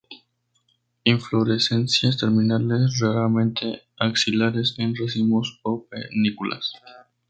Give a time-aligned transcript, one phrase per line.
[1.03, 6.73] Inflorescencias terminales, raramente axilares, en racimos o panículas.